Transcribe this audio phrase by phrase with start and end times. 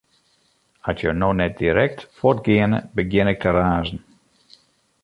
[0.91, 3.99] At jo no net direkt fuort geane, begjin ik te razen.